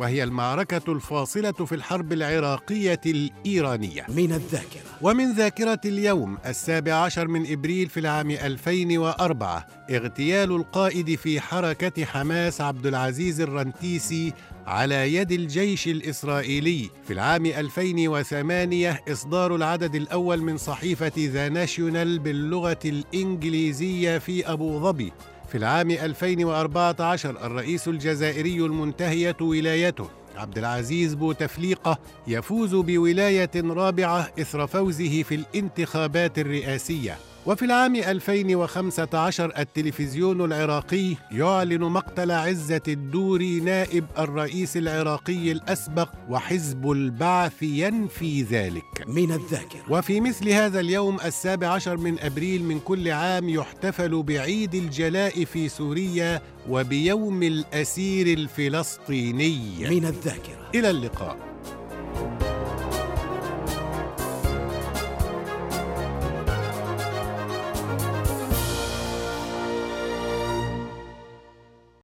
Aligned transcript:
وهي 0.00 0.24
المعركة 0.24 0.92
الفاصلة 0.92 1.52
في 1.52 1.74
الحرب 1.74 2.12
العراقية 2.12 3.00
الإيرانية. 3.06 4.06
من 4.08 4.32
الذاكرة. 4.32 4.80
ومن 5.02 5.32
ذاكرة 5.32 5.80
اليوم 5.84 6.38
السابع 6.46 6.94
عشر 6.94 7.28
من 7.28 7.52
إبريل 7.52 7.88
في 7.88 8.00
العام 8.00 8.30
2004 8.30 9.66
اغتيال 9.90 10.50
القائد 10.50 11.14
في 11.14 11.40
حركة 11.40 12.04
حماس 12.04 12.60
عبد 12.60 12.86
العزيز 12.86 13.40
الرنتيسي 13.40 14.32
على 14.66 15.14
يد 15.14 15.32
الجيش 15.32 15.88
الإسرائيلي 15.88 16.90
في 17.06 17.12
العام 17.12 17.46
2008 17.46 19.00
إصدار 19.08 19.56
العدد 19.56 19.94
الأول 19.94 20.42
من 20.42 20.56
صحيفة 20.56 21.12
ذا 21.18 21.48
ناشيونال 21.48 22.18
باللغة 22.18 22.78
الإنجليزية 22.84 24.18
في 24.18 24.52
أبو 24.52 24.80
ظبي. 24.80 25.12
في 25.50 25.58
العام 25.58 25.90
2014 25.90 27.30
الرئيس 27.30 27.88
الجزائري 27.88 28.56
المنتهية 28.56 29.36
ولايته 29.40 30.08
عبد 30.36 30.58
العزيز 30.58 31.14
بوتفليقة 31.14 31.98
يفوز 32.26 32.74
بولاية 32.74 33.50
رابعة 33.56 34.32
إثر 34.40 34.66
فوزه 34.66 35.22
في 35.22 35.34
الانتخابات 35.34 36.38
الرئاسية. 36.38 37.16
وفي 37.46 37.64
العام 37.64 37.96
2015 37.96 39.52
التلفزيون 39.58 40.44
العراقي 40.44 41.16
يعلن 41.32 41.80
مقتل 41.80 42.30
عزة 42.30 42.82
الدوري 42.88 43.60
نائب 43.60 44.04
الرئيس 44.18 44.76
العراقي 44.76 45.52
الأسبق 45.52 46.08
وحزب 46.30 46.90
البعث 46.90 47.62
ينفي 47.62 48.42
ذلك. 48.42 49.04
من 49.06 49.32
الذاكرة. 49.32 49.82
وفي 49.90 50.20
مثل 50.20 50.48
هذا 50.48 50.80
اليوم 50.80 51.20
السابع 51.24 51.68
عشر 51.68 51.96
من 51.96 52.18
أبريل 52.20 52.64
من 52.64 52.80
كل 52.80 53.10
عام 53.10 53.48
يحتفل 53.48 54.22
بعيد 54.22 54.74
الجلاء 54.74 55.44
في 55.44 55.68
سوريا 55.68 56.42
وبيوم 56.68 57.42
الأسير 57.42 58.26
الفلسطيني. 58.26 59.88
من 59.90 60.04
الذاكرة. 60.04 60.70
إلى 60.74 60.90
اللقاء. 60.90 61.36